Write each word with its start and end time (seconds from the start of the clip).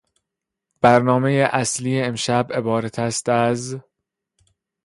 برنامهی 0.81 1.41
اصلی 1.41 2.01
امشب 2.01 2.47
عبارت 2.53 2.99
است 2.99 3.29
از.... 3.29 3.77